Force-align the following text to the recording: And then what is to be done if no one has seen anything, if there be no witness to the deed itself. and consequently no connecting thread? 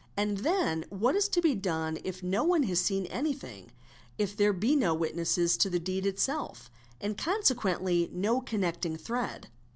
And 0.17 0.39
then 0.39 0.83
what 0.89 1.15
is 1.15 1.29
to 1.29 1.41
be 1.43 1.53
done 1.53 1.99
if 2.03 2.23
no 2.23 2.43
one 2.43 2.63
has 2.63 2.79
seen 2.81 3.05
anything, 3.05 3.69
if 4.17 4.35
there 4.35 4.51
be 4.51 4.75
no 4.75 4.95
witness 4.95 5.55
to 5.57 5.69
the 5.69 5.77
deed 5.77 6.07
itself. 6.07 6.71
and 6.99 7.15
consequently 7.15 8.09
no 8.11 8.41
connecting 8.41 8.97
thread? 8.97 9.49